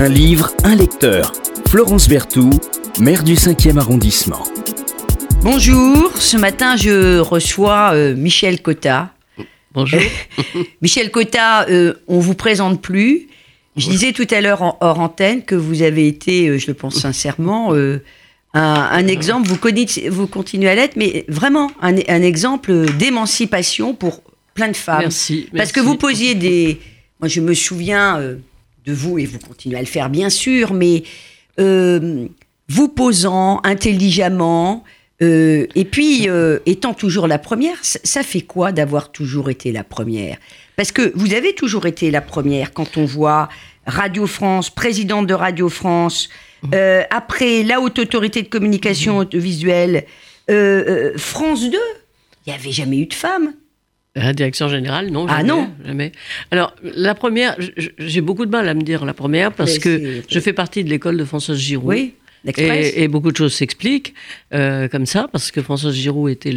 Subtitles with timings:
[0.00, 1.32] Un livre, un lecteur.
[1.68, 2.54] Florence Berthoud,
[3.00, 4.42] maire du 5e arrondissement.
[5.42, 9.12] Bonjour, ce matin je reçois euh, Michel Cotta.
[9.74, 10.00] Bonjour.
[10.82, 13.28] Michel Cotta, euh, on vous présente plus.
[13.76, 16.74] Je disais tout à l'heure en hors antenne que vous avez été, euh, je le
[16.74, 18.02] pense sincèrement, euh,
[18.54, 23.94] un, un exemple, vous, connaissez- vous continuez à l'être, mais vraiment un, un exemple d'émancipation
[23.94, 24.22] pour
[24.54, 25.00] plein de femmes.
[25.02, 25.48] Merci.
[25.54, 26.80] Parce que vous posiez des.
[27.20, 28.36] Moi, je me souviens euh,
[28.84, 31.02] de vous, et vous continuez à le faire, bien sûr, mais
[31.58, 32.26] euh,
[32.68, 34.84] vous posant intelligemment,
[35.22, 39.72] euh, et puis euh, étant toujours la première, ça, ça fait quoi d'avoir toujours été
[39.72, 40.38] la première?
[40.76, 43.48] Parce que vous avez toujours été la première quand on voit
[43.86, 46.30] Radio France, présidente de Radio France,
[46.74, 50.04] euh, après la Haute Autorité de Communication Audiovisuelle,
[50.50, 51.78] euh, euh, France 2,
[52.46, 53.54] il n'y avait jamais eu de femme.
[54.16, 55.26] La direction générale, non.
[55.28, 55.70] Ah non.
[55.86, 56.10] Jamais.
[56.50, 57.56] Alors, la première,
[57.98, 60.82] j'ai beaucoup de mal à me dire la première parce Mais que je fais partie
[60.82, 61.88] de l'école de Françoise Giroud.
[61.88, 62.14] Oui.
[62.56, 64.14] Et, et beaucoup de choses s'expliquent
[64.54, 66.54] euh, comme ça, parce que Françoise Giroud était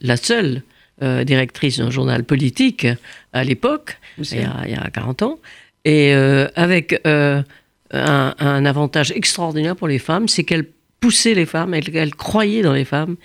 [0.00, 0.62] la seule
[1.02, 2.86] euh, directrice d'un journal politique
[3.32, 5.40] à l'époque, il, y a- il y a 40 ans,
[5.84, 7.42] et euh, avec euh,
[7.90, 10.66] un, un avantage extraordinaire pour les femmes, c'est qu'elle
[11.00, 13.16] poussait les femmes, elle, elle croyait dans les femmes,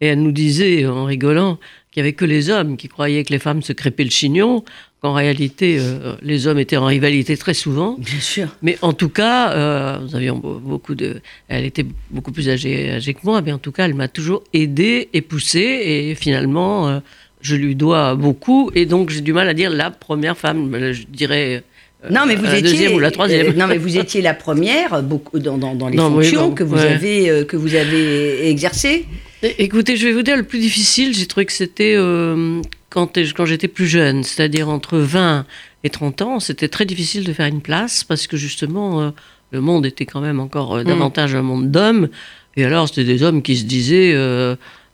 [0.00, 1.60] et elle nous disait en rigolant
[1.92, 4.64] qu'il n'y avait que les hommes qui croyaient que les femmes se crépaient le chignon,
[5.02, 7.96] qu'en réalité euh, les hommes étaient en rivalité très souvent.
[7.98, 8.48] Bien sûr.
[8.62, 11.20] Mais en tout cas, euh, nous avions be- beaucoup de.
[11.48, 14.42] Elle était beaucoup plus âgée, âgée que moi, mais en tout cas, elle m'a toujours
[14.54, 15.60] aidée et poussée.
[15.84, 17.00] Et finalement, euh,
[17.42, 18.70] je lui dois beaucoup.
[18.74, 21.62] Et donc, j'ai du mal à dire la première femme, euh, je dirais.
[22.04, 23.48] euh, Non, mais vous la étiez deuxième ou la troisième.
[23.48, 26.48] euh, non, mais vous étiez la première beaucoup dans, dans, dans les Non, oui, fonctions
[26.48, 26.86] bon, que vous ouais.
[26.94, 29.04] avez euh, que vous avez exercées.
[29.42, 33.44] Écoutez, je vais vous dire, le plus difficile, j'ai trouvé que c'était euh, quand, quand
[33.44, 35.46] j'étais plus jeune, c'est-à-dire entre 20
[35.82, 39.10] et 30 ans, c'était très difficile de faire une place parce que justement, euh,
[39.50, 42.08] le monde était quand même encore euh, davantage un monde d'hommes.
[42.56, 44.14] Et alors, c'était des hommes qui se disaient.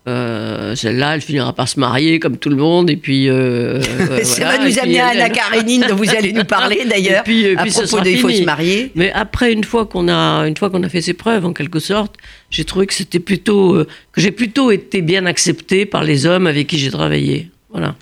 [0.09, 3.29] Euh, euh, celle-là, elle finira par se marier comme tout le monde, et puis.
[3.29, 3.81] euh,
[4.11, 7.21] euh, Ça voilà, va nous amener à Anna Karénine dont vous allez nous parler d'ailleurs.
[7.21, 8.91] Et puis- à puis propos sera des faut se marier.
[8.95, 11.79] Mais après, une fois qu'on a, une fois qu'on a fait ses preuves, en quelque
[11.81, 12.17] sorte,
[12.51, 16.47] j'ai trouvé que c'était plutôt, euh, que j'ai plutôt été bien accepté par les hommes
[16.47, 17.51] avec qui j'ai travaillé.
[17.71, 17.95] Voilà.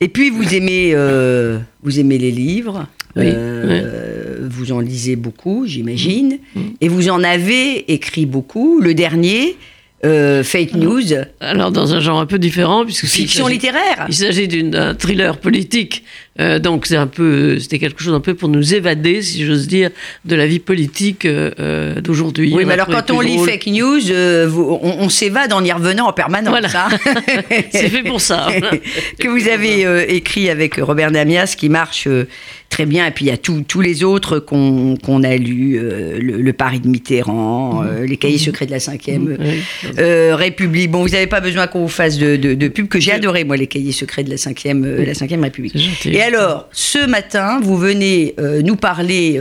[0.00, 2.86] Et puis vous aimez euh, vous aimez les livres.
[3.16, 6.60] Oui, Euh, Vous en lisez beaucoup, j'imagine, Mm.
[6.80, 8.80] et vous en avez écrit beaucoup.
[8.80, 9.56] Le dernier,
[10.04, 11.02] euh, Fake News,
[11.40, 14.06] Alors dans un genre un peu différent, puisque fiction littéraire.
[14.08, 16.04] Il s'agit d'un thriller politique,
[16.40, 19.66] Euh, donc c'est un peu, c'était quelque chose un peu pour nous évader, si j'ose
[19.66, 19.90] dire,
[20.24, 22.50] de la vie politique euh, euh, d'aujourd'hui.
[22.54, 23.50] Oui, On mais alors quand on lit drôle.
[23.50, 26.48] fake news, euh, vous- on, on s'évade en y revenant en permanence.
[26.48, 26.86] Voilà.
[26.86, 26.98] hein.
[27.72, 28.46] c'est fait pour ça.
[29.20, 32.26] que vous avez euh, écrit avec Robert Namias, qui marche euh,
[32.70, 33.06] très bien.
[33.06, 36.80] Et puis il y a tous les autres qu'on a lus, euh, le, le Paris
[36.80, 39.62] de Mitterrand, euh, les cahiers secrets de la 5e Oui.
[39.98, 40.90] euh, République.
[40.90, 43.44] Bon, vous n'avez pas besoin qu'on vous fasse de, de- de pub, que j'ai adoré,
[43.44, 45.76] moi, les cahiers secrets de la 5e, euh, la 5e République.
[46.06, 49.38] Et alors, ce matin, vous venez nous parler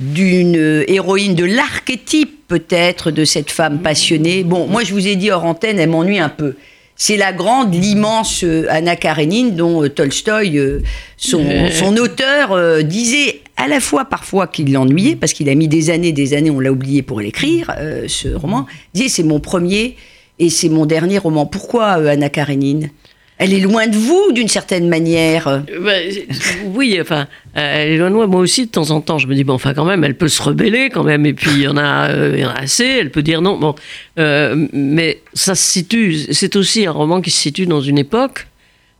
[0.00, 4.44] d'une héroïne, de l'archétype peut-être de cette femme passionnée.
[4.44, 6.54] Bon, moi je vous ai dit hors antenne, elle m'ennuie un peu.
[7.00, 10.80] C'est la grande, l'immense euh, Anna Karénine dont euh, Tolstoï, euh,
[11.16, 16.10] son, auteur, disait à la fois parfois qu'il l'ennuyait, parce qu'il a mis des années,
[16.10, 17.72] des années, on l'a oublié pour l'écrire,
[18.08, 18.66] ce roman.
[18.94, 19.96] Disait c'est mon premier
[20.40, 21.46] et c'est mon dernier roman.
[21.46, 22.90] Pourquoi Anna Karénine
[23.40, 25.62] Elle est loin de vous d'une certaine manière.
[26.10, 26.26] C'est-
[26.74, 28.26] oui, enfin, euh, elle est loin de moi.
[28.26, 30.26] Moi aussi, de temps en temps, je me dis, bon, enfin, quand même, elle peut
[30.28, 32.58] se rebeller, quand même, et puis il y en a, euh, il y en a
[32.60, 33.56] assez, elle peut dire non.
[33.56, 33.74] Bon,
[34.18, 38.48] Euh, mais ça se situe, c'est aussi un roman qui se situe dans une époque,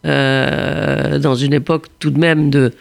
[0.07, 2.73] euh, dans une époque tout de même de,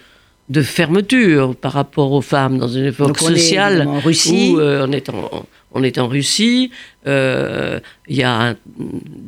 [0.49, 4.53] de fermeture par rapport aux femmes, dans une époque sociale en Russie.
[4.55, 5.45] où on, est en,
[5.77, 6.71] on est en Russie,
[7.05, 8.55] euh, il y a un-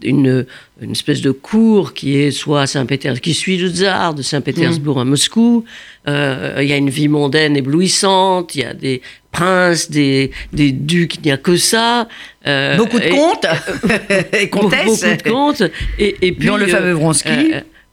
[0.03, 0.45] une,
[0.81, 4.97] une espèce de cour qui est soit à Saint-Pétersbourg, qui suit le tsar de Saint-Pétersbourg
[4.97, 5.01] Mm.
[5.01, 5.65] à Moscou.
[6.07, 9.01] Euh, il y a une vie mondaine éblouissante, il y a des
[9.31, 12.07] princes, des, des ducs, il n'y a que ça.
[12.47, 13.45] Euh, Beaucoup de et- contes
[14.41, 14.85] et comtesses.
[14.85, 15.63] beaucoup de contes.
[15.99, 17.51] Et, et puis, Dont le fameux Vronsky.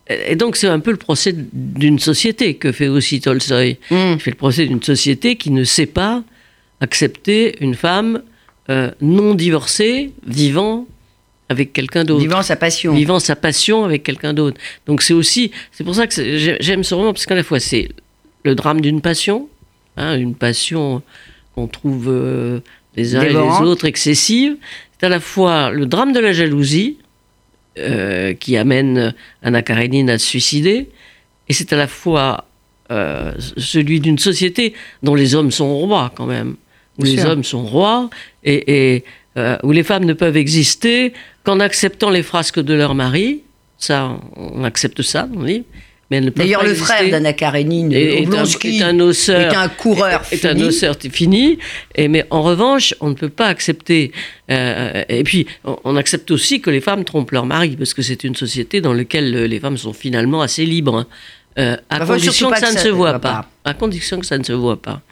[0.09, 3.77] et donc c'est un peu le procès d'une société que fait aussi Tolstoï.
[3.91, 3.97] Mm.
[4.15, 6.23] Il fait le procès d'une société qui ne sait pas
[6.81, 8.23] accepter une femme
[8.71, 10.87] euh, non divorcée, vivant
[11.49, 12.21] avec quelqu'un d'autre.
[12.21, 12.95] Vivant sa passion.
[12.95, 14.61] Vivant sa passion avec quelqu'un d'autre.
[14.87, 17.89] Donc c'est aussi, c'est pour ça que j'aime ce roman, parce qu'à la fois c'est
[18.45, 19.49] le drame d'une passion,
[19.97, 21.03] hein, une passion
[21.55, 22.61] qu'on trouve euh,
[22.97, 24.57] les uns et les autres excessive.
[24.99, 26.99] C'est à la fois le drame de la jalousie,
[27.79, 30.89] euh, qui amène Anna Karénine à se suicider,
[31.49, 32.47] et c'est à la fois
[32.91, 34.73] euh, celui d'une société
[35.03, 36.57] dont les hommes sont rois quand même,
[36.99, 37.31] où Bien les sûr.
[37.31, 38.11] hommes sont rois
[38.45, 39.05] et, et,
[39.37, 41.13] euh, où les femmes ne peuvent exister
[41.45, 43.43] qu'en acceptant les frasques de leur mari.
[43.79, 45.65] Ça, on accepte ça le livre.
[46.09, 46.93] Mais D'ailleurs, pas le exister.
[46.95, 49.53] frère d'Anna Karenine, est, est un, Oblonsky, est un osseur.
[49.53, 50.63] est un coureur est, est un fini.
[50.65, 51.59] osseur fini.
[51.97, 54.13] Et, mais en revanche, on ne peut pas accepter.
[54.51, 58.03] euh, et puis, on, on accepte aussi que les femmes trompent leur mari, parce que
[58.03, 61.07] c'est une société dans laquelle euh, les femmes sont finalement assez libres, hein,
[61.59, 63.51] euh, à Bah, condition que pas ça que ne se voit va pas.
[63.65, 65.03] À condition que ça ne se voit pas.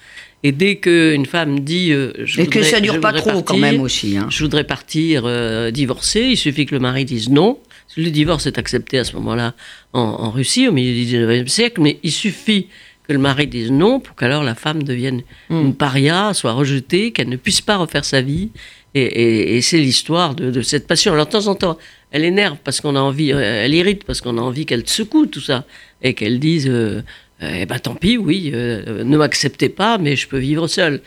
[0.47, 1.91] Et dès qu'une femme dit.
[1.93, 4.17] euh, je Et que voudrais- ça dure pas voudrais trop quand partir, même aussi.
[4.17, 4.27] hein.
[4.31, 7.59] je voudrais partir euh, divorcer, il suffit que le mari dise non.
[7.97, 9.55] Le divorce est accepté à ce moment-là
[9.93, 12.67] en, en Russie, au milieu du 19e siècle, mais il suffit
[13.07, 15.61] que le mari dise non pour qu'alors la femme devienne Mm.
[15.61, 18.51] une paria, soit rejetée, qu'elle ne puisse pas refaire sa vie.
[18.97, 21.13] Et, et- et c'est l'histoire de, de cette passion.
[21.13, 21.79] Alors de temps en temps,
[22.13, 25.27] elle énerve parce qu'on a envie, euh, elle irrite parce qu'on a envie qu'elle secoue
[25.27, 25.65] tout ça
[26.03, 27.03] et qu'elle dise euh,
[27.43, 31.01] eh ben tant pis, oui, euh, ne m'acceptez pas, mais je peux vivre seule.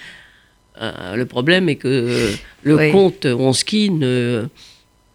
[0.81, 2.31] Euh, le problème est que euh,
[2.63, 2.91] le Oui.
[2.91, 4.45] comte Wonsky ne-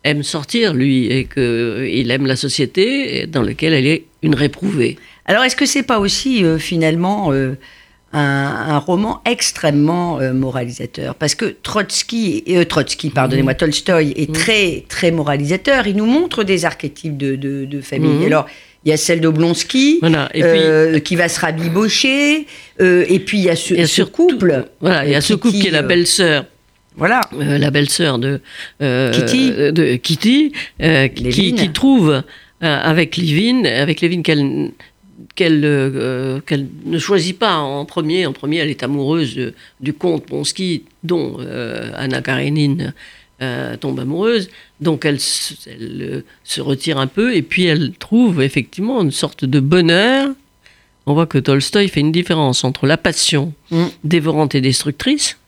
[0.05, 4.99] aime sortir, lui, et qu'il aime la société dans laquelle elle est une réprouvée.
[5.27, 7.53] Alors, est-ce que c'est pas aussi euh, finalement euh,
[8.13, 11.15] un, un roman extrêmement euh, moralisateur?
[11.15, 15.87] Parce que Trotsky, euh, Trotsky, pardonnez-moi, Tolstoï est très très moralisateur.
[15.87, 18.11] Il nous montre des archétypes de, de, de famille.
[18.19, 18.25] Mhm.
[18.27, 18.47] Alors,
[18.85, 19.99] il y a celle d'Oblonsky.
[20.01, 20.29] Voilà.
[20.35, 22.47] Euh, qui va se rabibocher,
[22.81, 24.65] euh, et puis il y a ce, il y a ce surtout- couple.
[24.81, 26.47] Voilà, il y a euh, ce couple qui est la belle-sœur.
[26.97, 27.21] Voilà.
[27.41, 28.41] euh, la belle-sœur de
[28.83, 29.53] euh, Kitty.
[29.57, 30.53] euh, de Kitty,
[31.55, 32.23] qui, trouve
[32.61, 34.71] avec Lévin, avec Lévin qu'elle
[35.35, 38.27] qu'elle ne choisit pas en premier.
[38.27, 41.39] En premier, elle est amoureuse de- du comte Ponsky, dont
[41.97, 42.93] Anna Karenine
[43.43, 44.49] euh, tombe amoureuse.
[44.81, 45.19] Donc elle,
[45.69, 50.31] euh, se retire un peu et puis elle trouve effectivement une sorte de bonheur.
[51.07, 53.87] On voit que Tolstoï fait une différence entre la passion Mm.
[54.05, 55.39] dévorante et destructrice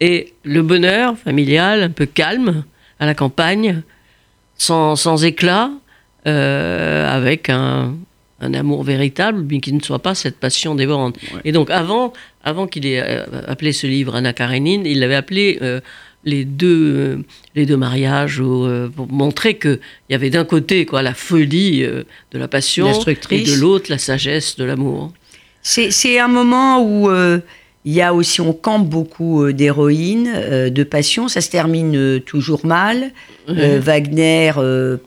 [0.00, 2.64] et le bonheur familial un peu calme
[2.98, 3.82] à la campagne,
[4.58, 5.70] sans, sans éclat,
[6.26, 7.94] euh, avec un,
[8.40, 11.16] un amour véritable, mais qui ne soit pas cette passion dévorante.
[11.44, 12.12] Et donc avant,
[12.42, 15.80] avant qu'il ait appelé ce livre Anna Karenine, il l'avait appelé euh,
[16.24, 17.16] les deux, euh,
[17.54, 19.78] les deux mariages où, euh, pour montrer qu'il
[20.10, 23.54] y avait d'un côté quoi, la folie euh, de la passion et Destructrice.
[23.54, 25.12] de l'autre la sagesse de l'amour.
[25.62, 27.38] C'est c'est un moment où euh,
[27.86, 31.28] il y a aussi, on campe beaucoup d'héroïnes, euh, de passion.
[31.28, 33.12] Ça se termine toujours mal.
[33.50, 34.52] Euh, Wagner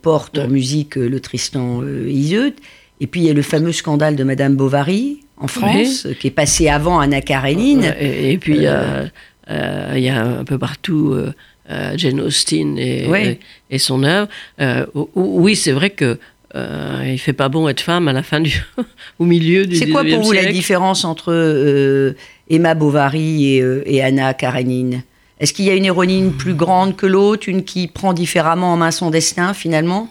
[0.04, 2.54] porte en musique le Tristan Iseult.
[3.00, 6.32] Et puis il y a le fameux scandale de Madame Bovary en France, qui est
[6.32, 7.82] passé avant Anna Karenine.
[7.82, 9.06] Ouais, Et, et puis, il y a,
[9.50, 11.34] il y a un peu partout euh,
[11.70, 13.40] euh, Jane Austen et, Ouais.
[13.70, 14.28] et, et son œuvre.
[14.62, 16.18] Euh, ou- ou- oui, c'est vrai que
[16.56, 18.64] euh, il fait pas bon être femme à la fin du,
[19.20, 19.76] au milieu du.
[19.76, 22.14] C'est quoi pour 19e vous la différence entre euh,
[22.50, 25.04] Emma Bovary et, euh, et Anna Karenine?
[25.40, 28.78] Est-ce qu'il y a une héroïne plus grande que l'autre, une qui prend différemment en
[28.78, 30.10] main son destin finalement?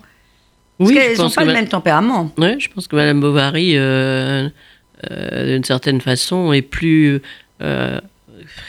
[0.78, 2.30] Parce Oui, je qu'elles n'ont pas le même tempérament.
[2.38, 4.48] Ouais, je pense que Madame Bovary, euh,
[5.10, 7.20] euh, d'une certaine façon, est plus,
[7.62, 7.98] euh,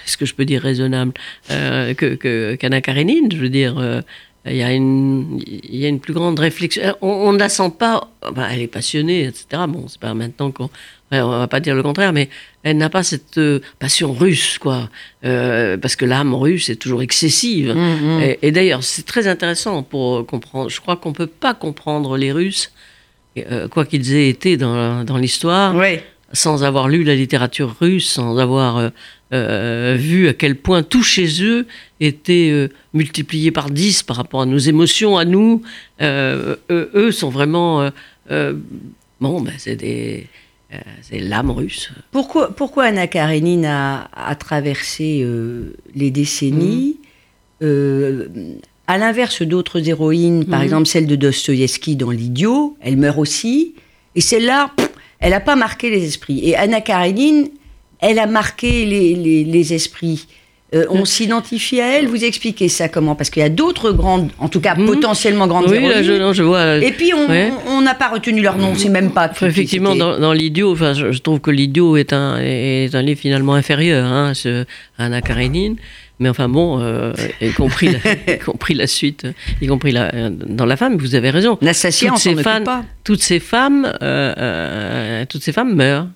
[0.06, 1.13] est-ce que je peux dire raisonnable,
[1.51, 3.30] euh, que, que, qu'Anna Karenine.
[3.31, 4.01] Je veux dire, euh,
[4.45, 6.81] il y a une, il y a une plus grande réflexion.
[6.84, 8.10] Euh, On, on ne la sent pas.
[8.34, 9.45] bah, elle est passionnée, etc.
[9.68, 10.69] Bon, c'est pas maintenant qu'on,
[11.12, 12.30] ouais, on va pas dire le contraire, mais
[12.63, 13.39] elle n'a pas cette
[13.80, 14.89] passion russe, quoi.
[15.25, 17.74] Euh, parce que l'âme russe est toujours excessive.
[17.75, 18.22] Mhm.
[18.22, 20.70] Et, et d'ailleurs, c'est très intéressant pour comprendre.
[20.70, 22.72] Je crois qu'on ne peut pas comprendre les Russes,
[23.72, 26.03] quoi qu'ils aient été dans, dans l'histoire, Ouais.
[26.34, 28.89] Sans avoir lu la littérature russe, sans avoir euh,
[29.34, 31.67] euh, vu à quel point tout chez eux
[32.00, 35.62] était euh, multiplié par 10 par rapport à nos émotions, à nous.
[36.01, 37.89] Euh, eux, eux sont vraiment.
[38.29, 40.27] bon, ben, c'est des.
[41.01, 41.91] c'est l'âme russe.
[42.12, 45.25] Pourquoi, pourquoi Anna Karenine a, traversé
[45.96, 46.98] les décennies
[47.63, 48.27] euh,
[48.88, 50.65] À l'inverse d'autres héroïnes, par Mhm.
[50.65, 53.75] exemple celle de Dostoïevski dans L'Idiot, elle meurt aussi.
[54.15, 54.72] Et celle-là,
[55.19, 56.41] elle n'a pas marqué les esprits.
[56.43, 57.50] Et Anna Karenine,
[58.00, 60.27] elle a marqué les, les- les esprits.
[60.75, 62.07] Euh, on s'identifie à elle.
[62.07, 63.15] Vous expliquez ça comment?
[63.15, 64.86] Parce qu'il y a d'autres grandes, en tout cas Mhm.
[64.86, 66.75] potentiellement grandes Oui, là, je, non, je vois.
[66.79, 67.51] Et puis on Ouais.
[67.81, 68.75] n'a pas retenu leur nom.
[68.75, 69.31] C'est même pas.
[69.43, 73.19] Effectivement, dans, dans l'idiot, enfin, je, je trouve que l'idiot est un, est un livre
[73.21, 74.63] finalement inférieur hein, ce,
[74.97, 75.77] à Anna Karenine.
[76.19, 78.00] Mais enfin bon, euh, y, compris la,
[78.36, 79.27] y compris la suite,
[79.62, 81.57] y compris la, dans la femme, vous avez raison.
[82.13, 82.86] Toutes ces fans- pas.
[83.03, 86.07] Toutes ces femmes, euh, euh, toutes ces femmes meurent.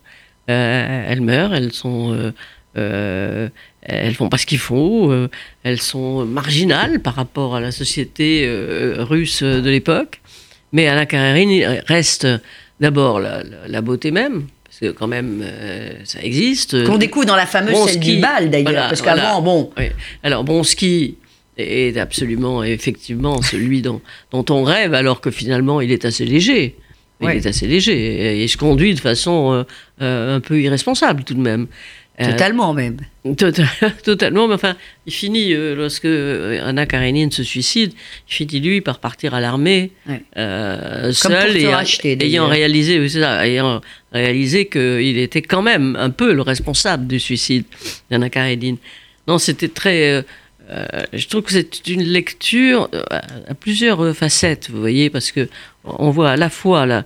[0.50, 2.31] Euh, elles meurent, elles sont, euh,
[2.77, 3.48] euh,
[3.84, 5.29] elles font pas ce qu'il faut, euh,
[5.63, 10.20] elles sont marginales par rapport à la société euh, russe de l'époque.
[10.72, 12.27] Mais Anna Karenine reste
[12.79, 14.48] d'abord la, beauté même,
[14.82, 16.86] c'est quand même, euh, ça existe.
[16.86, 19.42] Qu'on découvre dans la fameuse scène Bronski, du bal d'ailleurs, voilà, parce qu'avant, voilà.
[19.42, 19.86] bon, Oui.
[20.24, 21.16] Alors Bronski
[21.58, 26.76] est absolument, effectivement, celui dont, dont on rêve, alors que finalement, il est assez léger.
[27.20, 27.38] Il Ouais.
[27.38, 27.94] est assez léger
[28.40, 29.64] et il se conduit de façon euh,
[30.02, 31.68] euh, un peu irresponsable tout de même.
[32.22, 32.98] Euh, totalement même.
[33.36, 33.63] Tota-
[34.04, 34.75] Totalement, mais enfin,
[35.06, 37.94] il finit, euh, lorsque euh, Anna Karenine se suicide,
[38.30, 40.22] il finit lui par partir à l'armée, Ouais.
[40.38, 46.34] euh, seul, et racheter, ayant réalisé, ça, ayant réalisé qu'il était quand même un peu
[46.34, 47.63] le responsable du suicide
[48.10, 48.78] d'Anna Karenine.
[49.28, 50.12] Non, c'était très...
[50.12, 50.22] euh,
[51.13, 55.50] je trouve que c'est une lecture à plusieurs facettes, vous voyez, parce que
[55.84, 57.04] on voit à la fois la,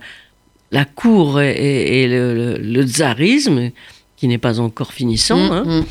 [0.72, 3.70] la cour et, et- et le, le- le tsarisme,
[4.16, 5.84] qui n'est pas encore finissant, Mm, hein, mm.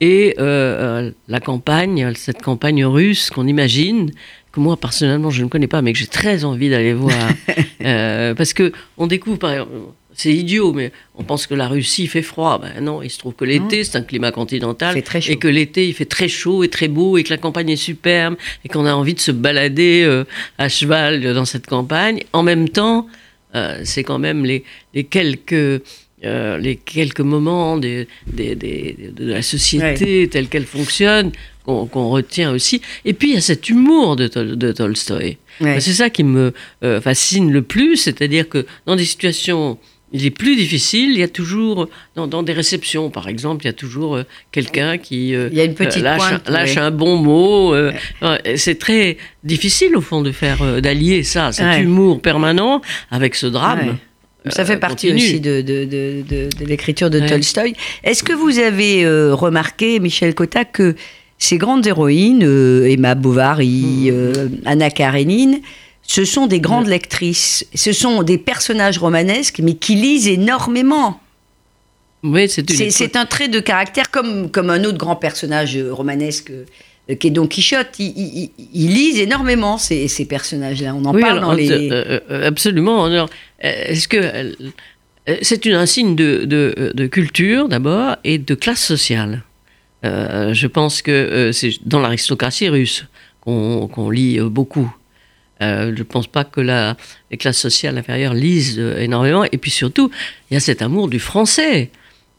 [0.00, 4.10] et euh, euh, la campagne, cette campagne russe qu'on imagine,
[4.52, 7.12] que moi personnellement je ne connais pas, mais que j'ai très envie d'aller voir,
[7.84, 9.72] Euh, parce que on découvre, par exemple,
[10.14, 12.58] c'est idiot, mais on pense que la Russie fait froid.
[12.58, 15.32] Ben non, il se trouve que l'été c'est un climat continental, très chaud.
[15.32, 17.76] et que l'été il fait très chaud et très beau, et que la campagne est
[17.76, 20.24] superbe, et qu'on a envie de se balader euh,
[20.58, 22.20] à cheval dans cette campagne.
[22.32, 23.06] En même temps,
[23.54, 25.82] euh, c'est quand même les, les quelques
[26.24, 31.32] euh, les quelques moments des, des- des- de la société telle qu'elle fonctionne
[31.64, 32.80] qu'on retient aussi.
[33.04, 35.36] Et puis il y a cet humour de, Tol- de Tolstoï.
[35.60, 35.80] Ouais.
[35.80, 36.52] C'est ça qui me
[36.82, 39.78] euh, fascine le plus, c'est-à-dire que dans des situations
[40.14, 43.70] les plus difficiles, il y a toujours, dans, dans des réceptions par exemple, il y
[43.70, 46.82] a toujours euh, quelqu'un qui Il y a une petite lâche, pointe, lâche ouais.
[46.82, 47.74] un bon mot.
[48.56, 53.96] c'est très difficile au fond de faire, d'allier ça, cet humour permanent avec ce drame.
[54.44, 54.50] Ouais.
[54.50, 57.28] Ça fait euh, partie aussi de, de, de, l'écriture de Ouais.
[57.28, 57.74] Tolstoï.
[58.02, 60.96] Est-ce que vous avez euh, remarqué, Michel Cotta, que
[61.38, 64.14] ces grandes héroïnes, euh, Emma Bovary, Hmm.
[64.14, 65.60] euh, Anna Karenine,
[66.02, 67.64] ce sont des grandes lectrices?
[67.74, 71.20] Ce sont des personnages romanesques, mais qui lisent énormément.
[72.24, 76.50] Oui, c'est une un trait de caractère comme, comme un autre grand personnage euh, romanesque
[76.50, 76.64] euh,
[77.14, 77.98] qui est Don Quichotte.
[77.98, 80.94] Ils, ils- ils- lisent énormément, ces, ces personnages-là.
[80.94, 81.70] On en Oui, parle alors, dans les...
[81.70, 83.04] euh, euh, absolument.
[83.04, 83.28] Alors,
[83.64, 84.52] euh, Est-ce que euh,
[85.28, 89.42] euh, c'est une- un signe de, de- de culture d'abord et de classe sociale
[90.04, 93.04] Euh, Je pense que euh, c'est dans l'aristocratie russe
[93.40, 94.92] qu'on lit euh, beaucoup.
[95.62, 96.96] Euh, je ne pense pas que la,
[97.30, 99.44] les classes sociales inférieures lisent euh, énormément.
[99.52, 100.10] Et puis surtout,
[100.50, 101.90] il y a cet amour du français.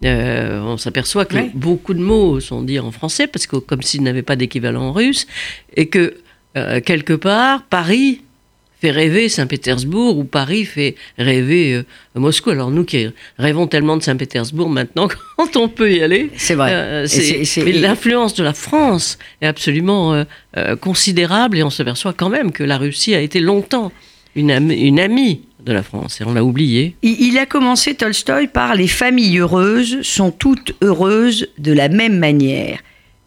[0.06, 1.52] Euh, on s'aperçoit que Ouais.
[1.54, 4.92] beaucoup de mots sont dits en français, parce que comme s'ils n'avaient pas d'équivalent en
[4.92, 5.28] russe,
[5.76, 6.16] et que
[6.58, 8.22] euh, quelque part, Paris
[8.82, 11.84] fait rêver Saint-Pétersbourg ou Paris fait rêver euh,
[12.20, 12.50] Moscou.
[12.50, 13.08] Alors nous qui
[13.40, 15.08] rêvons tellement de Saint-Pétersbourg maintenant,
[15.38, 16.72] quand on peut y aller, C'est vrai.
[16.74, 20.26] euh, c'est- l'influence de la France est absolument
[20.58, 23.92] euh, considérable et on s'aperçoit quand même que la Russie a été longtemps
[24.36, 26.96] une amie de la France et on l'a oublié.
[27.02, 32.80] Il a commencé Tolstoï par Les familles heureuses sont toutes heureuses de la même manière.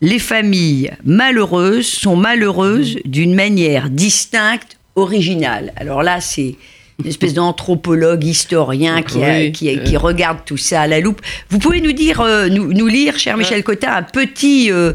[0.02, 5.72] Les familles malheureuses sont malheureuses d'une manière distincte, originale.
[5.76, 6.56] Alors là, c'est
[6.98, 9.84] une espèce d'anthropologue, historien qui, a- Oui, qui, a- euh.
[9.84, 11.20] qui regarde tout ça à la loupe.
[11.50, 14.92] Vous pouvez nous dire, euh, nous, nous lire, cher Michel Cotta, un petit, euh,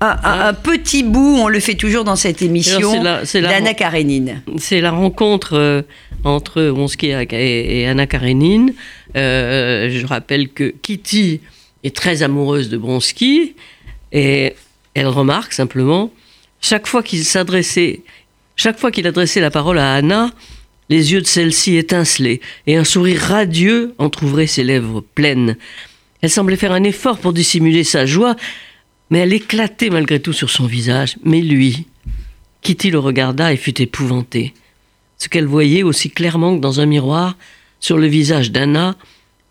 [0.00, 4.42] un, petit bout, on le fait toujours dans cette émission, d'Anna Karenine.
[4.58, 5.82] C'est la rencontre euh,
[6.24, 8.74] entre Wonsky et, Anna Karenine.
[9.16, 11.40] Euh, je rappelle que Kitty
[11.84, 13.54] est très amoureuse de Bronsky
[14.12, 14.54] et
[14.94, 16.10] elle remarque simplement
[16.60, 18.00] chaque fois qu'il s'adressait,
[18.56, 20.30] chaque fois qu'il adressait la parole à Anna,
[20.88, 25.56] les yeux de celle-ci étincelaient et un sourire radieux entr'ouvrait ses lèvres pleines.
[26.20, 28.36] Elle semblait faire un effort pour dissimuler sa joie,
[29.10, 31.16] mais elle éclatait malgré tout sur son visage.
[31.22, 31.86] Mais lui,
[32.62, 34.54] Kitty le regarda et fut épouvantée.
[35.30, 37.36] Qu'elle voyait aussi clairement que dans un miroir,
[37.80, 38.94] sur le visage d'Anna,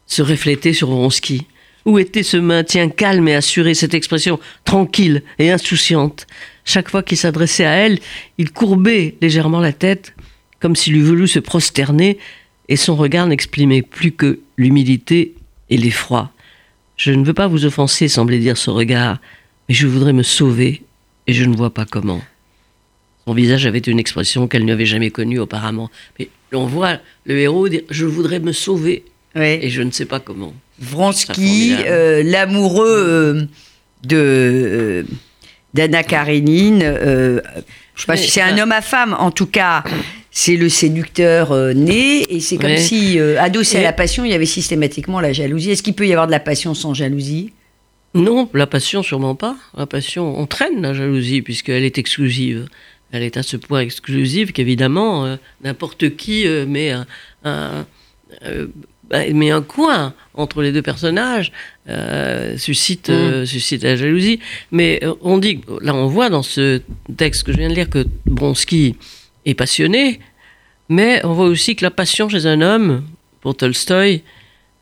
[0.08, 1.48] se reflétait sur Vronsky.
[1.86, 6.28] Où était ce maintien calme et assuré, cette expression tranquille et insouciante?
[6.64, 8.00] Chaque fois qu'il s'adressait à elle,
[8.38, 10.14] il courbait légèrement la tête,
[10.60, 12.20] comme s'il eût voulu se prosterner,
[12.70, 15.34] et son regard n'exprimait plus que l'humilité
[15.70, 16.32] et l'effroi.
[16.96, 19.20] Je ne veux pas vous offenser, semblait dire ce regard,
[19.68, 20.84] mais je voudrais me sauver,
[21.28, 22.22] et je ne vois pas comment.
[23.26, 25.90] Son visage avait une expression qu'elle n'avait jamais connue auparavant.
[26.20, 29.60] Mais on voit le héros dire Je voudrais me sauver, Ouais.
[29.64, 30.54] et je ne sais pas comment.
[30.80, 33.42] Vronsky, euh, l'amoureux euh,
[34.06, 35.04] de euh,
[35.74, 36.82] d'Anna Karenine.
[36.84, 37.40] euh,
[37.96, 39.84] je sais pas si c'est un homme à femme, en tout cas,
[40.32, 42.78] c'est le séducteur né, et c'est comme Ouais.
[42.78, 45.72] si, adossé à Et- la passion, il y avait systématiquement la jalousie.
[45.72, 47.54] Est-ce qu'il peut y avoir de la passion sans jalousie?
[48.16, 49.56] Non, la passion, sûrement pas.
[49.78, 52.66] La passion entraîne la jalousie, puisqu'elle est exclusive.
[53.14, 57.06] Elle est à ce point exclusive qu'évidemment, euh, n'importe qui euh, met un,
[57.46, 57.86] un-
[58.44, 58.68] euh,
[59.12, 61.52] met un coin entre les deux personnages,
[61.88, 63.12] euh, suscite,
[63.46, 64.40] suscite la jalousie.
[64.72, 66.82] Mais on dit, là on voit dans ce
[67.16, 68.96] texte que je viens de lire que Bronsky
[69.46, 70.20] est passionné,
[70.90, 73.04] mais on voit aussi que la passion chez un homme,
[73.42, 74.24] pour Tolstoï,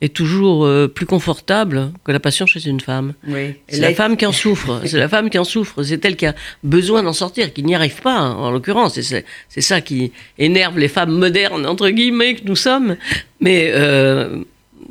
[0.02, 3.14] est toujours euh, plus confortable que la passion chez une femme.
[3.28, 3.54] Oui.
[3.68, 4.82] C'est la femme qui en souffre.
[4.86, 5.84] C'est la femme qui en souffre.
[5.84, 9.00] C'est elle qui a besoin d'en sortir, qui n'y arrive pas, hein, en l'occurrence.
[9.00, 12.98] C'est c'est ça qui énerve les femmes modernes, entre guillemets, que nous sommes.
[13.40, 14.38] Mais euh,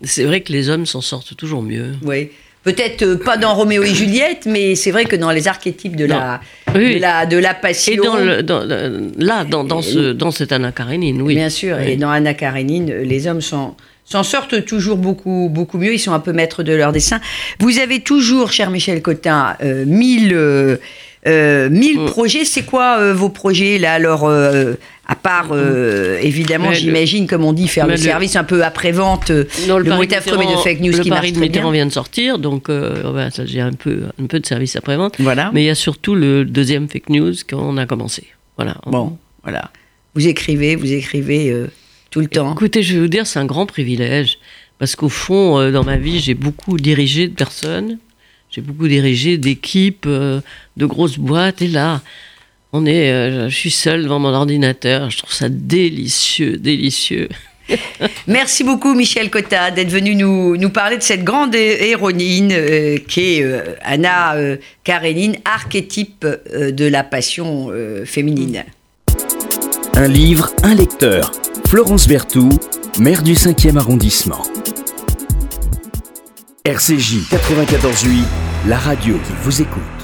[0.04, 1.92] c'est vrai que les hommes s'en sortent toujours mieux.
[2.02, 2.30] Oui.
[2.62, 6.04] Peut-être euh, pas dans Roméo et Juliette, mais c'est vrai que dans les archétypes de,
[6.04, 6.40] la,
[6.74, 6.94] Oui.
[6.96, 7.92] de, la, de la passion.
[7.94, 11.34] Et dans le, dans le- là, dans, dans, ce, dans cette Anna Karenine, oui.
[11.34, 11.92] Bien sûr, Oui.
[11.92, 13.76] et dans Anna Karenine, les hommes s'en
[14.10, 15.94] s'en sortent toujours beaucoup, beaucoup mieux.
[15.94, 17.20] Ils sont un peu maîtres de leur dessin.
[17.60, 20.76] Vous avez toujours, cher Michel Cotin, euh, mille, euh,
[21.26, 22.44] euh, mille projets.
[22.44, 27.68] C'est quoi vos projets là Alors, à part euh, évidemment, le- j'imagine, comme on dit,
[27.68, 30.80] faire le, le- service un peu après-vente, euh, Non, le mot affreux, mais de fake
[30.80, 31.80] news le qui marche de Mitterrand bien.
[31.82, 35.16] vient de sortir, donc euh, ça, j'ai un peu, un peu de service après-vente.
[35.18, 35.50] Voilà.
[35.52, 38.24] Mais il y a surtout le deuxième fake news qu'on a commencé.
[38.56, 38.76] Voilà.
[38.86, 39.70] Bon, voilà.
[40.14, 41.54] Vous écrivez, vous écrivez
[42.10, 42.52] tout le temps.
[42.52, 44.38] Écoutez, je vais vous dire, c'est un grand privilège.
[44.78, 47.98] Parce qu'au fond, euh, dans ma vie, j'ai beaucoup dirigé de personnes.
[48.50, 50.40] J'ai beaucoup dirigé d'équipes, euh,
[50.76, 51.60] de grosses boîtes.
[51.62, 52.00] Et là,
[52.72, 55.10] on est, euh, je suis seule devant mon ordinateur.
[55.10, 57.28] Je trouve ça délicieux, délicieux.
[58.26, 62.96] Merci beaucoup, Michel Cotta, d'être venu nous, nous parler de cette grande hé- héroïne euh,
[63.06, 68.64] qui est euh, Anna euh, Karénine, archétype euh, de la passion euh, féminine.
[69.94, 71.30] Un livre, un lecteur.
[71.70, 72.52] Florence Berthoud,
[72.98, 74.42] maire du 5e arrondissement.
[76.64, 78.24] RCJ 94.8,
[78.66, 79.99] la radio qui vous écoute.